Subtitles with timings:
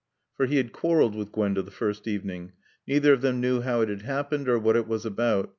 [0.35, 2.53] For he had quarreled with Gwenda the first evening.
[2.87, 5.49] Neither of them knew how it had happened or what it was about.